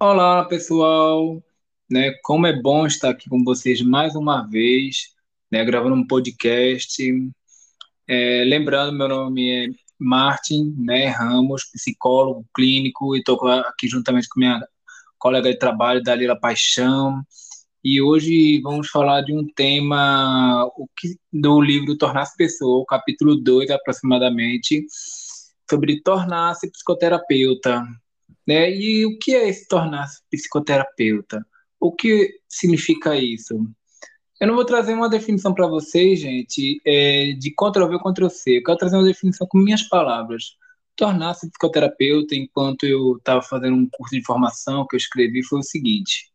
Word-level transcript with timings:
Olá, 0.00 0.44
pessoal, 0.44 1.42
né? 1.90 2.12
Como 2.22 2.46
é 2.46 2.52
bom 2.52 2.86
estar 2.86 3.10
aqui 3.10 3.28
com 3.28 3.42
vocês 3.42 3.82
mais 3.82 4.14
uma 4.14 4.46
vez, 4.46 5.08
né? 5.50 5.64
Gravando 5.64 5.96
um 5.96 6.06
podcast. 6.06 7.02
É, 8.06 8.44
lembrando, 8.44 8.96
meu 8.96 9.08
nome 9.08 9.50
é 9.50 9.68
Martin, 9.98 10.72
né? 10.78 11.08
Ramos, 11.08 11.64
psicólogo 11.72 12.46
clínico, 12.54 13.16
e 13.16 13.18
estou 13.18 13.44
aqui 13.48 13.88
juntamente 13.88 14.28
com 14.28 14.38
minha 14.38 14.60
colega 15.18 15.50
de 15.50 15.58
trabalho, 15.58 16.02
Dalila 16.02 16.38
Paixão. 16.38 17.20
E 17.82 18.00
hoje 18.00 18.60
vamos 18.62 18.88
falar 18.90 19.22
de 19.22 19.32
um 19.34 19.44
tema 19.52 20.64
o 20.76 20.86
que, 20.96 21.18
do 21.32 21.60
livro 21.60 21.98
Tornar-se 21.98 22.36
Pessoa, 22.36 22.84
capítulo 22.86 23.34
2 23.34 23.70
aproximadamente, 23.70 24.86
sobre 25.68 26.00
tornar-se 26.02 26.70
psicoterapeuta. 26.70 27.84
Né? 28.48 28.74
E 28.74 29.04
o 29.04 29.18
que 29.18 29.34
é 29.34 29.52
se 29.52 29.68
tornar 29.68 30.08
psicoterapeuta? 30.30 31.46
O 31.78 31.92
que 31.92 32.40
significa 32.48 33.14
isso? 33.14 33.54
Eu 34.40 34.46
não 34.46 34.54
vou 34.54 34.64
trazer 34.64 34.94
uma 34.94 35.10
definição 35.10 35.52
para 35.52 35.66
vocês, 35.66 36.18
gente, 36.18 36.80
é, 36.86 37.32
de 37.32 37.50
Ctrl-V, 37.50 37.98
Ctrl-C. 37.98 38.58
Eu 38.58 38.62
quero 38.62 38.78
trazer 38.78 38.96
uma 38.96 39.04
definição 39.04 39.46
com 39.46 39.58
minhas 39.58 39.82
palavras. 39.82 40.56
Tornar-se 40.96 41.50
psicoterapeuta, 41.50 42.34
enquanto 42.34 42.84
eu 42.84 43.18
estava 43.18 43.42
fazendo 43.42 43.76
um 43.76 43.86
curso 43.92 44.16
de 44.16 44.24
formação 44.24 44.86
que 44.88 44.96
eu 44.96 44.98
escrevi, 44.98 45.42
foi 45.44 45.58
o 45.58 45.62
seguinte: 45.62 46.30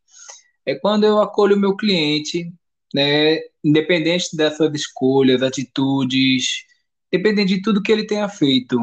é 0.64 0.76
quando 0.76 1.04
eu 1.04 1.20
acolho 1.20 1.56
o 1.56 1.60
meu 1.60 1.76
cliente, 1.76 2.52
né, 2.94 3.40
independente 3.64 4.36
das 4.36 4.56
suas 4.56 4.72
escolhas, 4.72 5.42
atitudes, 5.42 6.64
independente 7.12 7.56
de 7.56 7.62
tudo 7.62 7.82
que 7.82 7.90
ele 7.90 8.06
tenha 8.06 8.28
feito, 8.28 8.78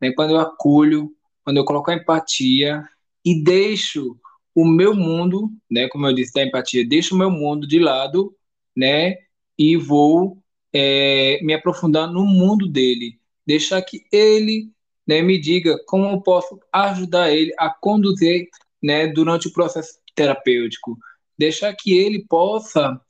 né, 0.00 0.10
quando 0.12 0.30
eu 0.30 0.40
acolho, 0.40 1.14
quando 1.44 1.56
eu 1.56 1.64
coloco 1.64 1.90
a 1.90 1.94
empatia 1.94 2.82
e 3.24 3.42
deixo 3.42 4.16
o 4.54 4.66
meu 4.66 4.94
mundo, 4.94 5.50
né, 5.70 5.88
como 5.88 6.06
eu 6.06 6.14
disse 6.14 6.32
da 6.32 6.44
empatia, 6.44 6.86
deixo 6.86 7.14
o 7.14 7.18
meu 7.18 7.30
mundo 7.30 7.66
de 7.66 7.78
lado, 7.78 8.34
né, 8.76 9.16
e 9.58 9.76
vou 9.76 10.38
é, 10.72 11.38
me 11.42 11.54
aprofundar 11.54 12.10
no 12.10 12.24
mundo 12.24 12.68
dele, 12.68 13.18
deixar 13.46 13.80
que 13.82 14.04
ele, 14.12 14.70
né, 15.06 15.22
me 15.22 15.38
diga 15.38 15.78
como 15.86 16.06
eu 16.06 16.20
posso 16.20 16.60
ajudar 16.72 17.32
ele 17.32 17.52
a 17.58 17.70
conduzir, 17.70 18.48
né, 18.82 19.06
durante 19.06 19.48
o 19.48 19.52
processo 19.52 19.98
terapêutico, 20.14 20.98
deixar 21.38 21.74
que 21.74 21.96
ele 21.96 22.24
possa, 22.28 23.00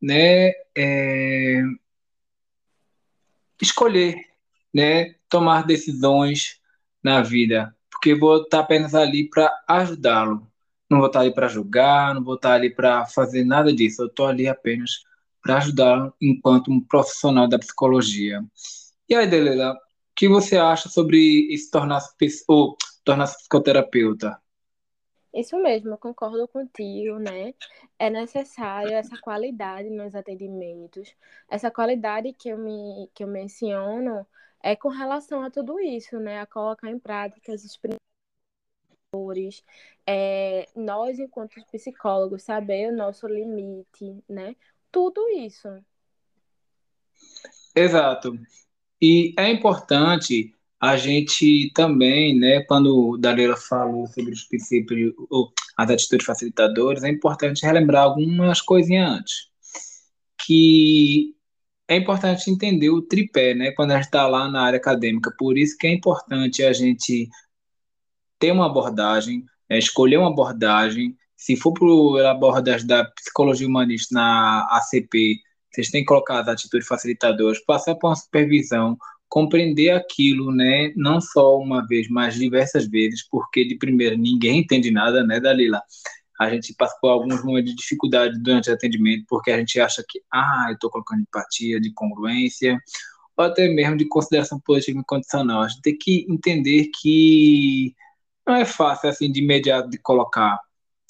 né, 0.00 0.52
é, 0.76 1.62
escolher, 3.60 4.16
né, 4.74 5.14
tomar 5.28 5.66
decisões 5.66 6.60
na 7.02 7.22
vida, 7.22 7.74
porque 7.90 8.14
vou 8.14 8.42
estar 8.42 8.60
apenas 8.60 8.94
ali 8.94 9.28
para 9.28 9.50
ajudá-lo. 9.68 10.46
Não 10.90 10.98
vou 10.98 11.06
estar 11.06 11.20
ali 11.20 11.34
para 11.34 11.48
julgar, 11.48 12.14
não 12.14 12.22
vou 12.22 12.34
estar 12.34 12.52
ali 12.54 12.68
para 12.74 13.06
fazer 13.06 13.44
nada 13.44 13.72
disso. 13.72 14.02
Eu 14.02 14.06
estou 14.06 14.26
ali 14.26 14.46
apenas 14.46 15.02
para 15.42 15.56
ajudá-lo 15.56 16.14
enquanto 16.20 16.70
um 16.70 16.80
profissional 16.80 17.48
da 17.48 17.58
psicologia. 17.58 18.44
E 19.08 19.14
aí, 19.14 19.26
Delela, 19.26 19.72
o 19.72 19.78
que 20.14 20.28
você 20.28 20.56
acha 20.56 20.88
sobre 20.88 21.56
se 21.56 21.70
tornar-se 21.70 22.14
ou 22.46 22.76
tornar-se 23.04 23.38
psicoterapeuta? 23.38 24.38
Isso 25.34 25.56
mesmo, 25.56 25.92
eu 25.92 25.98
concordo 25.98 26.46
contigo, 26.46 27.18
né? 27.18 27.54
É 27.98 28.10
necessário 28.10 28.92
essa 28.92 29.18
qualidade 29.18 29.88
nos 29.88 30.14
atendimentos, 30.14 31.14
essa 31.48 31.70
qualidade 31.70 32.34
que 32.34 32.50
eu 32.50 32.58
me 32.58 33.08
que 33.14 33.24
eu 33.24 33.28
menciono 33.28 34.26
é 34.62 34.76
com 34.76 34.88
relação 34.88 35.42
a 35.42 35.50
tudo 35.50 35.80
isso, 35.80 36.18
né? 36.18 36.40
A 36.40 36.46
colocar 36.46 36.90
em 36.90 36.98
prática 36.98 37.52
os 37.52 37.76
princípios, 37.76 38.02
é, 40.06 40.68
nós, 40.74 41.18
enquanto 41.18 41.64
psicólogos, 41.70 42.42
saber 42.42 42.92
o 42.92 42.96
nosso 42.96 43.26
limite, 43.26 44.22
né? 44.28 44.56
Tudo 44.90 45.28
isso. 45.30 45.68
Exato. 47.74 48.38
E 49.00 49.34
é 49.36 49.50
importante 49.50 50.54
a 50.80 50.96
gente 50.96 51.70
também, 51.74 52.38
né, 52.38 52.62
quando 52.64 53.16
Dalila 53.16 53.56
falou 53.56 54.06
sobre 54.08 54.32
os 54.32 54.44
princípios, 54.44 55.14
ou 55.30 55.52
as 55.76 55.90
atitudes 55.90 56.26
facilitadoras, 56.26 57.04
é 57.04 57.08
importante 57.08 57.64
relembrar 57.64 58.02
algumas 58.02 58.60
coisinhas 58.60 59.10
antes. 59.10 59.48
Que 60.44 61.36
é 61.92 61.96
importante 61.96 62.50
entender 62.50 62.90
o 62.90 63.02
tripé, 63.02 63.54
né, 63.54 63.72
quando 63.72 63.92
a 63.92 63.96
gente 63.96 64.04
está 64.04 64.26
lá 64.26 64.48
na 64.48 64.62
área 64.62 64.78
acadêmica. 64.78 65.32
Por 65.38 65.58
isso 65.58 65.76
que 65.78 65.86
é 65.86 65.92
importante 65.92 66.62
a 66.62 66.72
gente 66.72 67.28
ter 68.38 68.52
uma 68.52 68.66
abordagem, 68.66 69.44
é, 69.68 69.78
escolher 69.78 70.16
uma 70.18 70.30
abordagem. 70.30 71.16
Se 71.36 71.56
for 71.56 71.72
para 71.72 72.28
a 72.28 72.32
abordagem 72.32 72.86
da 72.86 73.04
psicologia 73.04 73.66
humanista 73.66 74.14
na 74.14 74.66
ACP, 74.70 75.38
vocês 75.70 75.90
têm 75.90 76.02
que 76.02 76.08
colocar 76.08 76.40
as 76.40 76.48
atitudes 76.48 76.86
facilitadoras, 76.86 77.58
passar 77.64 77.94
por 77.94 78.08
uma 78.08 78.16
supervisão, 78.16 78.96
compreender 79.28 79.90
aquilo, 79.90 80.52
né, 80.52 80.92
não 80.96 81.20
só 81.20 81.56
uma 81.58 81.86
vez, 81.86 82.08
mas 82.08 82.34
diversas 82.34 82.86
vezes, 82.86 83.26
porque 83.28 83.64
de 83.66 83.76
primeira 83.76 84.16
ninguém 84.16 84.58
entende 84.58 84.90
nada, 84.90 85.24
né, 85.24 85.40
Dalila? 85.40 85.80
A 86.42 86.50
gente 86.50 86.74
passa 86.74 86.96
por 87.00 87.08
alguns 87.10 87.44
momentos 87.44 87.70
de 87.70 87.76
dificuldade 87.76 88.38
durante 88.42 88.70
o 88.70 88.74
atendimento, 88.74 89.24
porque 89.28 89.50
a 89.50 89.58
gente 89.58 89.80
acha 89.80 90.04
que, 90.08 90.20
ah, 90.32 90.66
eu 90.68 90.74
estou 90.74 90.90
colocando 90.90 91.22
empatia, 91.22 91.80
de 91.80 91.92
congruência, 91.92 92.78
ou 93.36 93.44
até 93.44 93.68
mesmo 93.68 93.96
de 93.96 94.06
consideração 94.06 94.60
positiva 94.60 95.00
e 95.00 95.04
condicional. 95.04 95.62
A 95.62 95.68
gente 95.68 95.82
tem 95.82 95.96
que 95.98 96.26
entender 96.28 96.90
que 97.00 97.94
não 98.46 98.56
é 98.56 98.64
fácil, 98.64 99.08
assim, 99.08 99.30
de 99.30 99.40
imediato 99.42 99.88
de 99.88 99.98
colocar, 99.98 100.58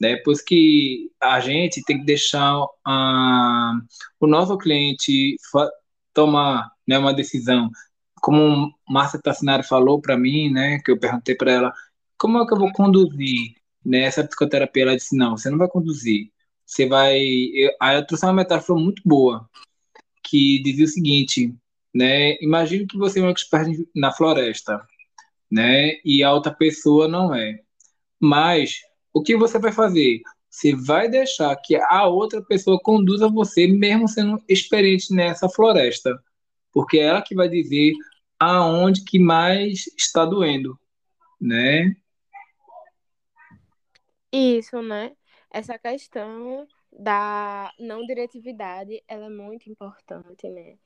né? 0.00 0.16
Pois 0.24 0.42
que 0.42 1.10
a 1.20 1.40
gente 1.40 1.82
tem 1.84 1.98
que 1.98 2.04
deixar 2.04 2.58
uh, 2.62 3.80
o 4.20 4.26
nosso 4.26 4.56
cliente 4.58 5.36
tomar 6.14 6.70
né, 6.86 6.98
uma 6.98 7.14
decisão. 7.14 7.70
Como 8.20 8.72
Márcia 8.88 9.20
Tassinari 9.20 9.64
falou 9.64 10.00
para 10.00 10.16
mim, 10.16 10.50
né, 10.50 10.78
que 10.84 10.90
eu 10.90 10.98
perguntei 10.98 11.34
para 11.34 11.52
ela, 11.52 11.72
como 12.18 12.38
é 12.38 12.46
que 12.46 12.52
eu 12.54 12.58
vou 12.58 12.72
conduzir 12.72 13.54
nessa 13.84 14.24
psicoterapia, 14.24 14.82
ela 14.82 14.96
disse: 14.96 15.16
não, 15.16 15.36
você 15.36 15.50
não 15.50 15.58
vai 15.58 15.68
conduzir. 15.68 16.30
Você 16.66 16.86
vai. 16.86 17.18
Aí 17.80 17.96
eu 17.96 18.06
trouxe 18.06 18.24
uma 18.24 18.32
metáfora 18.32 18.80
muito 18.80 19.02
boa, 19.04 19.48
que 20.24 20.62
dizia 20.62 20.84
o 20.84 20.88
seguinte: 20.88 21.54
né? 21.94 22.36
Imagine 22.42 22.86
que 22.86 22.96
você 22.96 23.20
é 23.20 23.22
um 23.22 23.30
expert 23.30 23.68
na 23.94 24.12
floresta, 24.12 24.80
né? 25.50 25.96
E 26.04 26.22
a 26.22 26.32
outra 26.32 26.52
pessoa 26.52 27.08
não 27.08 27.34
é. 27.34 27.60
Mas 28.20 28.80
o 29.12 29.22
que 29.22 29.36
você 29.36 29.58
vai 29.58 29.72
fazer? 29.72 30.22
Você 30.48 30.74
vai 30.74 31.08
deixar 31.08 31.54
que 31.56 31.76
a 31.76 32.06
outra 32.06 32.42
pessoa 32.42 32.78
conduza 32.82 33.28
você, 33.28 33.66
mesmo 33.66 34.08
sendo 34.08 34.42
experiente 34.48 35.14
nessa 35.14 35.48
floresta, 35.48 36.14
porque 36.72 36.98
é 36.98 37.04
ela 37.04 37.22
que 37.22 37.34
vai 37.34 37.48
dizer 37.48 37.92
aonde 38.38 39.04
que 39.04 39.18
mais 39.18 39.86
está 39.96 40.24
doendo, 40.24 40.78
né? 41.40 41.96
Isso, 44.32 44.80
né? 44.82 45.14
Essa 45.50 45.78
questão 45.78 46.66
da 46.90 47.72
não 47.78 48.04
diretividade, 48.06 49.02
ela 49.06 49.26
é 49.26 49.28
muito 49.30 49.68
importante, 49.70 50.48
né? 50.48 50.78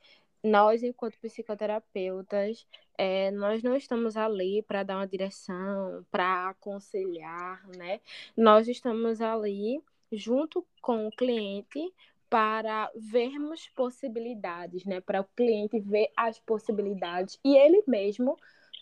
Nós, 0.43 0.83
enquanto 0.83 1.19
psicoterapeutas, 1.21 2.67
é, 2.99 3.31
nós 3.33 3.63
não 3.63 3.77
estamos 3.77 4.17
ali 4.17 4.63
para 4.63 4.83
dar 4.83 4.97
uma 4.97 5.07
direção, 5.07 6.05
para 6.11 6.51
aconselhar, 6.51 7.67
né? 7.77 8.01
Nós 8.37 8.69
estamos 8.69 9.21
ali 9.21 9.83
junto 10.13 10.67
com 10.81 11.07
o 11.07 11.11
cliente 11.13 11.93
para 12.29 12.91
vermos 12.97 13.69
possibilidades, 13.71 14.85
né? 14.85 15.01
Para 15.01 15.21
o 15.21 15.25
cliente 15.37 15.79
ver 15.81 16.11
as 16.17 16.39
possibilidades 16.41 17.39
e 17.45 17.57
ele 17.57 17.83
mesmo 17.87 18.37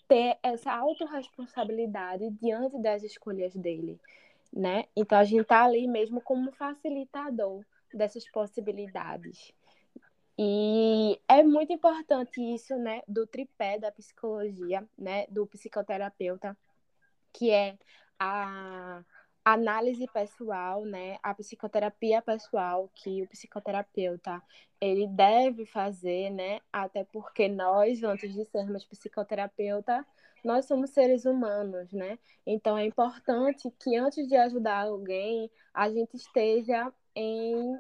ter 0.09 0.39
essa 0.43 0.73
autorresponsabilidade 0.73 2.31
diante 2.41 2.79
das 2.81 3.03
escolhas 3.03 3.55
dele 3.55 3.99
né? 4.55 4.85
Então 4.95 5.19
a 5.19 5.25
gente 5.25 5.43
está 5.43 5.65
ali 5.65 5.87
mesmo 5.89 6.21
como 6.21 6.53
facilitador 6.53 7.65
dessas 7.93 8.29
possibilidades. 8.31 9.53
E 10.39 11.21
é 11.29 11.43
muito 11.43 11.73
importante 11.73 12.41
isso, 12.41 12.77
né, 12.77 13.03
do 13.07 13.27
tripé 13.27 13.79
da 13.79 13.93
psicologia, 13.93 14.85
né, 14.99 15.27
do 15.29 15.47
psicoterapeuta, 15.47 16.57
que 17.33 17.51
é 17.51 17.79
a 18.19 19.05
análise 19.45 20.07
pessoal, 20.13 20.85
né, 20.85 21.19
a 21.23 21.35
psicoterapia 21.35 22.23
pessoal 22.23 22.91
que 22.95 23.23
o 23.23 23.29
psicoterapeuta 23.29 24.43
ele 24.81 25.07
deve 25.07 25.67
fazer, 25.67 26.31
né, 26.31 26.61
até 26.73 27.05
porque 27.05 27.49
nós, 27.49 28.03
antes 28.03 28.33
de 28.33 28.45
sermos 28.47 28.85
psicoterapeuta, 28.85 30.07
nós 30.45 30.67
somos 30.67 30.91
seres 30.91 31.25
humanos, 31.25 31.91
né? 31.93 32.19
Então 32.47 32.77
é 32.77 32.85
importante 32.85 33.71
que 33.81 33.97
antes 33.97 34.29
de 34.29 34.37
ajudar 34.37 34.83
alguém, 34.83 35.51
a 35.73 35.91
gente 35.91 36.17
esteja 36.17 36.93
em 37.17 37.79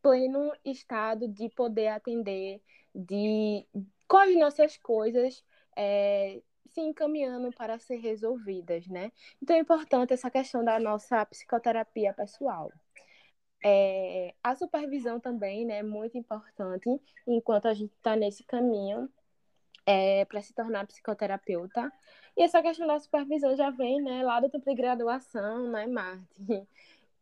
pleno 0.00 0.52
estado 0.64 1.28
de 1.28 1.50
poder 1.50 1.88
atender, 1.88 2.62
de 2.94 3.66
com 4.08 4.16
as 4.16 4.34
nossas 4.36 4.76
coisas, 4.78 5.44
é, 5.76 6.40
se 6.76 6.80
encaminhando 6.82 7.50
para 7.52 7.78
ser 7.78 7.96
resolvidas, 7.96 8.86
né? 8.86 9.10
Então 9.42 9.56
é 9.56 9.60
importante 9.60 10.12
essa 10.12 10.30
questão 10.30 10.62
da 10.62 10.78
nossa 10.78 11.24
psicoterapia 11.24 12.12
pessoal. 12.12 12.70
É, 13.64 14.34
a 14.42 14.54
supervisão 14.54 15.18
também 15.18 15.64
né, 15.64 15.78
é 15.78 15.82
muito 15.82 16.18
importante 16.18 16.88
enquanto 17.26 17.66
a 17.66 17.72
gente 17.72 17.94
está 17.94 18.14
nesse 18.14 18.44
caminho 18.44 19.08
é, 19.86 20.26
para 20.26 20.42
se 20.42 20.52
tornar 20.52 20.86
psicoterapeuta. 20.86 21.90
E 22.36 22.42
essa 22.42 22.60
questão 22.60 22.86
da 22.86 23.00
supervisão 23.00 23.56
já 23.56 23.70
vem 23.70 24.02
né, 24.02 24.22
lá 24.22 24.38
do 24.38 24.50
tempo 24.50 24.68
de 24.68 24.76
graduação, 24.76 25.70
né, 25.70 25.86
Marte? 25.86 26.26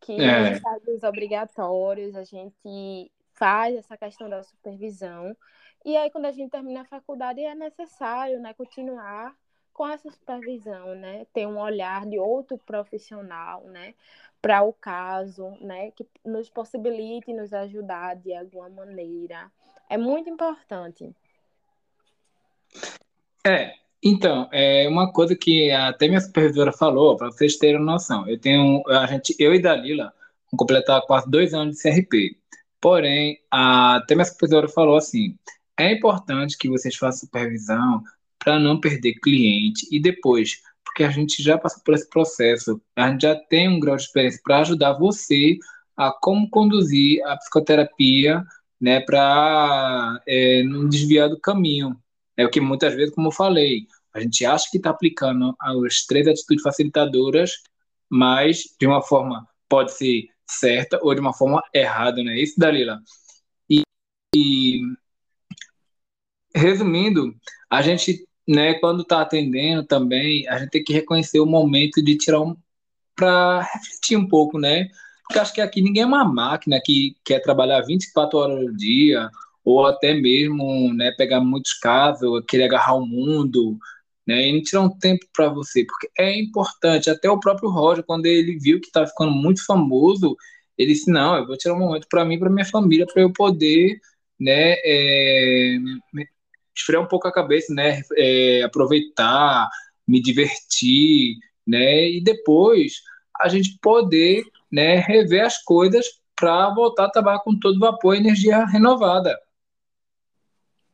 Que 0.01 0.21
é. 0.21 0.53
estágios 0.53 1.03
obrigatórios 1.03 2.15
a 2.15 2.25
gente 2.25 3.11
faz 3.33 3.75
essa 3.75 3.97
questão 3.97 4.29
da 4.29 4.43
supervisão. 4.43 5.35
E 5.83 5.97
aí, 5.97 6.11
quando 6.11 6.27
a 6.27 6.31
gente 6.31 6.51
termina 6.51 6.83
a 6.83 6.85
faculdade, 6.85 7.41
é 7.41 7.55
necessário 7.55 8.39
né, 8.39 8.53
continuar 8.53 9.35
com 9.75 9.87
essa 9.87 10.09
supervisão, 10.11 10.95
né? 10.95 11.27
Ter 11.35 11.47
um 11.47 11.59
olhar 11.59 12.07
de 12.07 12.19
outro 12.19 12.57
profissional, 12.57 13.65
né? 13.65 13.93
Para 14.41 14.63
o 14.63 14.73
caso, 14.73 15.51
né? 15.61 15.91
Que 15.91 16.07
nos 16.25 16.49
possibilite 16.49 17.35
nos 17.35 17.53
ajudar 17.53 18.15
de 18.15 18.33
alguma 18.33 18.69
maneira. 18.71 19.51
É 19.91 19.99
muito 19.99 20.31
importante. 20.31 21.11
É, 23.47 23.75
então, 24.03 24.49
é 24.53 24.89
uma 24.89 25.13
coisa 25.13 25.37
que 25.37 25.71
até 25.71 26.07
minha 26.07 26.21
supervisora 26.21 26.73
falou, 26.73 27.17
para 27.17 27.27
vocês 27.27 27.57
terem 27.57 27.81
noção. 27.81 28.27
Eu 28.29 28.39
tenho, 28.39 28.83
a 28.89 29.07
gente, 29.07 29.35
eu 29.39 29.53
e 29.53 29.61
Dalila, 29.61 30.15
vamos 30.47 30.59
completar 30.59 31.03
quase 31.03 31.29
dois 31.29 31.53
anos 31.53 31.77
de 31.77 31.83
CRP. 31.83 32.39
Porém, 32.81 33.41
a, 33.51 33.97
até 33.97 34.15
minha 34.15 34.25
supervisora 34.25 34.69
falou 34.69 34.97
assim: 34.97 35.37
é 35.77 35.93
importante 35.93 36.57
que 36.57 36.69
vocês 36.69 36.95
façam 36.95 37.21
supervisão 37.21 38.03
para 38.45 38.59
não 38.59 38.79
perder 38.79 39.15
cliente 39.15 39.87
e 39.91 39.99
depois, 39.99 40.61
porque 40.85 41.03
a 41.03 41.11
gente 41.11 41.43
já 41.43 41.59
passou 41.59 41.83
por 41.83 41.95
esse 41.95 42.09
processo, 42.09 42.81
a 42.95 43.11
gente 43.11 43.23
já 43.23 43.35
tem 43.35 43.69
um 43.69 43.81
grau 43.81 43.97
de 43.97 44.03
experiência 44.03 44.41
para 44.45 44.61
ajudar 44.61 44.93
você 44.93 45.59
a 45.97 46.13
como 46.13 46.49
conduzir 46.51 47.25
a 47.27 47.37
psicoterapia, 47.37 48.45
né, 48.81 49.01
para 49.01 50.21
é, 50.27 50.63
não 50.63 50.89
desviar 50.89 51.29
do 51.29 51.41
caminho. 51.41 51.97
É 52.37 52.45
o 52.45 52.51
que 52.51 52.61
muitas 52.61 52.95
vezes, 52.95 53.15
como 53.15 53.29
eu 53.29 53.33
falei, 53.33 53.87
a 54.13 54.21
gente 54.21 54.45
acha 54.45 54.69
que 54.71 54.77
está 54.77 54.91
aplicando 54.91 55.57
as 55.61 56.05
três 56.07 56.27
atitudes 56.29 56.63
facilitadoras, 56.63 57.53
mas 58.09 58.65
de 58.79 58.87
uma 58.87 59.03
forma 59.03 59.49
pode 59.69 59.93
ser 59.93 60.29
certa 60.49 60.99
ou 61.03 61.15
de 61.15 61.21
uma 61.21 61.33
forma 61.33 61.63
errada, 61.73 62.23
né? 62.23 62.39
Isso, 62.39 62.59
Dalila. 62.59 63.01
E, 63.69 63.83
e 64.35 64.81
resumindo, 66.55 67.35
a 67.69 67.83
gente 67.83 68.27
né, 68.49 68.75
quando 68.75 69.03
está 69.03 69.23
atendendo 69.23 69.85
também, 69.85 70.47
a 70.49 70.59
gente 70.59 70.71
tem 70.71 70.85
que 70.85 70.93
reconhecer 70.93 71.41
o 71.41 71.47
momento 71.47 72.03
de 72.03 72.17
tirar 72.17 72.41
um 72.41 72.57
para 73.17 73.63
refletir 73.63 74.17
um 74.17 74.27
pouco, 74.29 74.59
né? 74.59 74.89
Porque 75.25 75.39
acho 75.39 75.55
que 75.55 75.61
aqui 75.61 75.81
ninguém 75.81 76.03
é 76.03 76.07
uma 76.07 76.25
máquina 76.25 76.81
que 76.85 77.17
quer 77.25 77.41
trabalhar 77.41 77.81
24 77.83 78.39
horas 78.39 78.65
no 78.65 78.77
dia, 78.77 79.31
ou 79.65 79.87
até 79.87 80.15
mesmo, 80.15 80.93
né, 80.95 81.13
pegar 81.13 81.41
muitos 81.41 81.73
casos, 81.75 82.45
querer 82.47 82.65
agarrar 82.65 82.95
o 82.95 83.07
mundo, 83.07 83.79
né, 84.27 84.49
e 84.49 84.63
tirar 84.63 84.83
um 84.83 84.91
tempo 84.99 85.27
para 85.35 85.49
você, 85.49 85.85
porque 85.85 86.11
é 86.19 86.39
importante. 86.39 87.11
Até 87.11 87.31
o 87.31 87.41
próprio 87.41 87.71
Roger, 87.71 88.05
quando 88.05 88.27
ele 88.27 88.59
viu 88.59 88.81
que 88.81 88.89
estava 88.89 89.07
ficando 89.07 89.33
muito 89.33 89.65
famoso, 89.65 90.37
ele 90.79 90.93
disse: 90.93 91.11
Não, 91.11 91.37
eu 91.37 91.47
vou 91.47 91.57
tirar 91.57 91.75
um 91.75 91.79
momento 91.79 92.07
para 92.09 92.25
mim, 92.25 92.39
para 92.39 92.51
minha 92.51 92.65
família, 92.67 93.07
para 93.07 93.23
eu 93.23 93.33
poder, 93.33 93.99
né, 94.39 94.75
é, 94.85 95.77
esfriar 96.75 97.03
um 97.03 97.09
pouco 97.09 97.29
a 97.29 97.33
cabeça, 97.33 97.73
né? 97.73 98.03
É, 98.17 98.63
aproveitar, 98.63 99.69
me 100.07 100.21
divertir, 100.21 101.37
né? 101.67 102.11
E 102.11 102.23
depois 102.23 103.03
a 103.41 103.49
gente 103.49 103.79
poder, 103.81 104.45
né, 104.71 104.97
rever 104.97 105.45
as 105.45 105.63
coisas 105.63 106.07
para 106.37 106.73
voltar 106.75 107.07
a 107.07 107.11
trabalhar 107.11 107.41
com 107.41 107.59
todo 107.59 107.79
vapor 107.79 108.15
e 108.15 108.19
energia 108.19 108.65
renovada. 108.65 109.39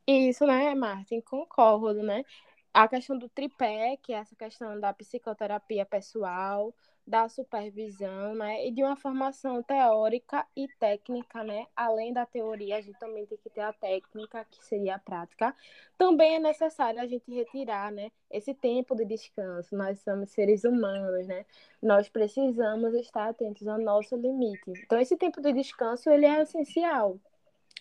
Isso, 0.07 0.47
né, 0.47 0.75
Martin? 0.75 1.21
Concordo, 1.21 2.03
né? 2.03 2.25
A 2.73 2.89
questão 2.89 3.19
do 3.19 3.29
tripé, 3.29 3.97
que 4.03 4.13
é 4.13 4.17
essa 4.17 4.35
questão 4.37 4.79
da 4.79 4.93
psicoterapia 4.93 5.85
pessoal, 5.85 6.75
da 7.11 7.29
supervisão, 7.29 8.35
né, 8.37 8.67
e 8.67 8.71
de 8.71 8.85
uma 8.85 8.95
formação 8.95 9.61
teórica 9.65 10.47
e 10.57 10.69
técnica, 10.79 11.43
né, 11.43 11.67
além 11.75 12.13
da 12.13 12.25
teoria, 12.25 12.77
a 12.77 12.81
gente 12.81 12.99
também 13.01 13.27
tem 13.27 13.37
que 13.37 13.51
ter 13.51 13.63
a 13.63 13.73
técnica, 13.73 14.47
que 14.49 14.65
seria 14.65 14.95
a 14.95 14.99
prática. 14.99 15.55
Também 15.99 16.37
é 16.37 16.39
necessário 16.39 17.01
a 17.01 17.07
gente 17.07 17.29
retirar, 17.35 17.91
né, 17.91 18.13
esse 18.31 18.55
tempo 18.55 18.95
de 18.95 19.05
descanso. 19.05 19.77
Nós 19.77 19.99
somos 20.01 20.31
seres 20.31 20.63
humanos, 20.63 21.27
né, 21.27 21.45
nós 21.83 22.09
precisamos 22.09 22.95
estar 22.95 23.29
atentos 23.29 23.67
ao 23.67 23.79
nosso 23.79 24.15
limite. 24.17 24.73
Então, 24.85 25.01
esse 25.01 25.17
tempo 25.17 25.41
de 25.41 25.53
descanso, 25.53 26.09
ele 26.11 26.27
é 26.27 26.43
essencial. 26.43 27.19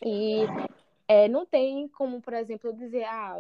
E 0.04 0.44
é, 1.08 1.28
não 1.28 1.46
tem 1.46 1.88
como, 1.90 2.20
por 2.20 2.34
exemplo, 2.34 2.74
dizer, 2.74 3.04
ah, 3.04 3.38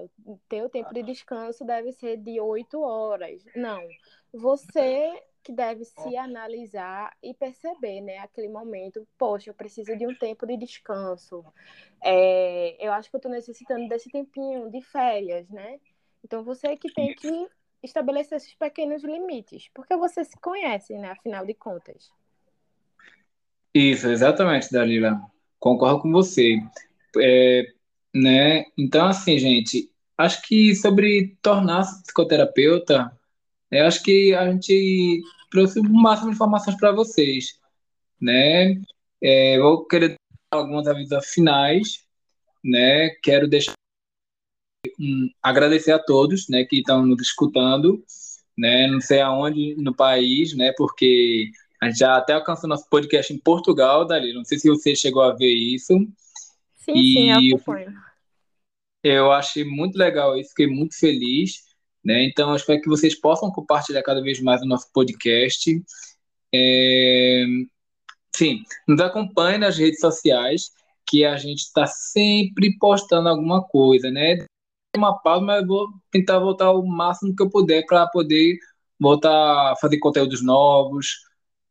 teu 0.47 0.69
tempo 0.69 0.93
de 0.93 1.01
descanso 1.01 1.65
deve 1.65 1.91
ser 1.93 2.17
de 2.17 2.39
oito 2.39 2.79
horas. 2.79 3.43
Não. 3.55 3.81
Você 4.31 5.23
que 5.49 5.51
deve 5.51 5.83
se 5.83 6.15
analisar 6.15 7.11
e 7.23 7.33
perceber, 7.33 8.01
né, 8.01 8.19
aquele 8.19 8.47
momento, 8.47 9.07
poxa, 9.17 9.49
eu 9.49 9.53
preciso 9.55 9.97
de 9.97 10.05
um 10.05 10.13
tempo 10.13 10.45
de 10.45 10.55
descanso. 10.55 11.43
É, 12.03 12.77
eu 12.79 12.93
acho 12.93 13.09
que 13.09 13.15
eu 13.15 13.17
estou 13.17 13.31
necessitando 13.31 13.89
desse 13.89 14.11
tempinho 14.11 14.69
de 14.69 14.79
férias, 14.79 15.49
né? 15.49 15.79
Então 16.23 16.43
você 16.43 16.77
que 16.77 16.93
tem 16.93 17.15
que 17.15 17.47
estabelecer 17.81 18.37
esses 18.37 18.53
pequenos 18.53 19.03
limites, 19.03 19.71
porque 19.73 19.95
você 19.97 20.23
se 20.23 20.37
conhece, 20.39 20.93
né, 20.93 21.09
afinal 21.09 21.43
de 21.43 21.55
contas. 21.55 22.11
Isso, 23.73 24.07
exatamente, 24.07 24.71
Dalila. 24.71 25.19
Concordo 25.59 26.01
com 26.01 26.11
você. 26.11 26.59
É, 27.17 27.63
né? 28.13 28.65
Então, 28.77 29.07
assim, 29.07 29.39
gente, 29.39 29.91
acho 30.15 30.43
que 30.43 30.75
sobre 30.75 31.37
tornar-se 31.41 32.03
psicoterapeuta 32.03 33.11
eu 33.71 33.85
acho 33.85 34.01
que 34.03 34.33
a 34.33 34.51
gente 34.51 35.21
trouxe 35.49 35.79
o 35.79 35.83
máximo 35.83 36.29
de 36.29 36.35
informações 36.35 36.77
para 36.77 36.91
vocês, 36.91 37.59
né? 38.21 38.81
É, 39.21 39.59
vou 39.59 39.85
querer 39.85 40.15
alguns 40.51 40.87
avisos 40.87 41.27
finais, 41.27 42.05
né? 42.63 43.09
Quero 43.21 43.47
deixar 43.47 43.73
um, 44.99 45.29
agradecer 45.41 45.91
a 45.91 45.99
todos, 45.99 46.47
né, 46.49 46.63
que 46.63 46.77
estão 46.77 47.05
nos 47.05 47.21
escutando, 47.21 48.03
né? 48.57 48.87
Não 48.87 49.01
sei 49.01 49.21
aonde 49.21 49.75
no 49.75 49.93
país, 49.93 50.55
né? 50.55 50.73
Porque 50.77 51.51
a 51.81 51.87
gente 51.87 51.99
já 51.99 52.17
até 52.17 52.33
alcançou 52.33 52.69
nosso 52.69 52.87
podcast 52.89 53.33
em 53.33 53.37
Portugal, 53.37 54.05
Dali. 54.05 54.33
Não 54.33 54.43
sei 54.43 54.59
se 54.59 54.69
você 54.69 54.95
chegou 54.95 55.21
a 55.21 55.33
ver 55.33 55.53
isso. 55.53 55.93
Sim, 56.75 56.93
e 56.95 57.13
sim, 57.13 57.51
eu, 57.51 57.59
eu 59.03 59.31
achei 59.31 59.63
muito 59.63 59.97
legal 59.97 60.37
isso, 60.37 60.49
fiquei 60.49 60.67
muito 60.67 60.97
feliz. 60.97 61.68
Né? 62.03 62.25
Então, 62.25 62.55
espero 62.55 62.81
que 62.81 62.89
vocês 62.89 63.19
possam 63.19 63.51
compartilhar 63.51 64.01
cada 64.03 64.21
vez 64.21 64.41
mais 64.41 64.61
o 64.61 64.65
nosso 64.65 64.87
podcast. 64.93 65.81
É... 66.53 67.45
Sim, 68.35 68.63
nos 68.87 69.01
acompanhe 69.01 69.57
nas 69.57 69.77
redes 69.77 69.99
sociais, 69.99 70.71
que 71.07 71.25
a 71.25 71.37
gente 71.37 71.59
está 71.59 71.85
sempre 71.87 72.77
postando 72.77 73.27
alguma 73.27 73.63
coisa, 73.63 74.09
né? 74.11 74.45
Uma 74.95 75.19
pausa, 75.21 75.45
mas 75.45 75.61
eu 75.61 75.67
vou 75.67 75.87
tentar 76.11 76.39
voltar 76.39 76.71
o 76.71 76.85
máximo 76.85 77.35
que 77.35 77.43
eu 77.43 77.49
puder 77.49 77.85
para 77.85 78.07
poder 78.07 78.57
voltar 78.99 79.71
a 79.71 79.75
fazer 79.75 79.97
conteúdos 79.99 80.43
novos, 80.43 81.07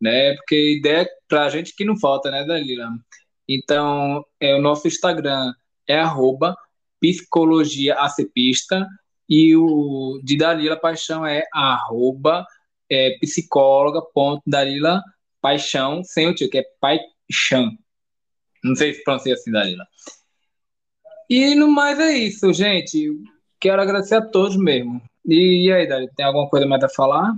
né? 0.00 0.34
Porque 0.36 0.78
ideia 0.78 1.08
para 1.28 1.44
a 1.44 1.48
gente 1.48 1.74
que 1.74 1.84
não 1.84 1.98
falta, 1.98 2.30
né, 2.30 2.44
Dalila? 2.44 2.88
Então, 3.48 4.24
é, 4.40 4.54
o 4.54 4.60
nosso 4.60 4.86
Instagram 4.86 5.52
é 5.86 5.98
arroba 5.98 6.56
psicologiaacepista 7.00 8.86
e 9.28 9.54
o 9.56 10.20
de 10.24 10.36
Dalila 10.36 10.76
Paixão 10.76 11.26
é 11.26 11.44
arroba 11.52 12.46
é, 12.90 13.18
psicóloga.dalila 13.20 15.02
Paixão, 15.40 16.02
sem 16.02 16.26
o 16.28 16.34
tio, 16.34 16.50
que 16.50 16.58
é 16.58 16.64
Paixão. 16.80 17.70
Não 18.64 18.74
sei 18.74 18.94
se 18.94 19.04
pronuncia 19.04 19.34
assim, 19.34 19.50
Dalila. 19.50 19.86
E 21.28 21.54
no 21.54 21.68
mais 21.70 21.98
é 21.98 22.12
isso, 22.12 22.52
gente. 22.52 23.10
Quero 23.60 23.82
agradecer 23.82 24.16
a 24.16 24.26
todos 24.26 24.56
mesmo. 24.56 25.00
E, 25.26 25.66
e 25.66 25.72
aí, 25.72 25.86
Dalila, 25.86 26.10
tem 26.16 26.24
alguma 26.24 26.48
coisa 26.48 26.66
mais 26.66 26.82
a 26.82 26.88
falar? 26.88 27.34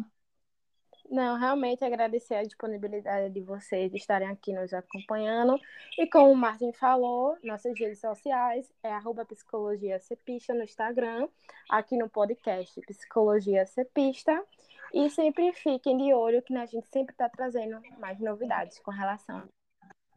Não, 1.10 1.36
realmente 1.36 1.84
agradecer 1.84 2.36
a 2.36 2.44
disponibilidade 2.44 3.34
de 3.34 3.40
vocês 3.40 3.90
de 3.90 3.96
estarem 3.96 4.28
aqui 4.28 4.52
nos 4.52 4.72
acompanhando. 4.72 5.58
E 5.98 6.06
como 6.06 6.30
o 6.30 6.36
Martin 6.36 6.72
falou, 6.72 7.36
nossas 7.42 7.76
redes 7.76 7.98
sociais 7.98 8.72
é 8.80 8.92
arroba 8.92 9.24
Psicologia 9.24 9.98
Cepista 9.98 10.54
no 10.54 10.62
Instagram, 10.62 11.26
aqui 11.68 11.96
no 11.96 12.08
podcast 12.08 12.80
Psicologia 12.82 13.66
Cepista. 13.66 14.40
E 14.94 15.10
sempre 15.10 15.52
fiquem 15.52 15.96
de 15.96 16.14
olho 16.14 16.42
que 16.42 16.56
a 16.56 16.66
gente 16.66 16.86
sempre 16.88 17.12
está 17.12 17.28
trazendo 17.28 17.80
mais 17.98 18.20
novidades 18.20 18.78
com 18.78 18.92
relação. 18.92 19.48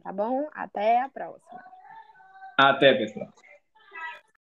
Tá 0.00 0.12
bom? 0.12 0.48
Até 0.52 1.00
a 1.00 1.08
próxima. 1.08 1.64
Até, 2.56 2.94
pessoal. 2.94 3.32